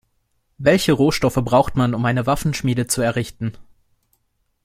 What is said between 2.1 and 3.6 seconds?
Waffenschmiede zu errichten?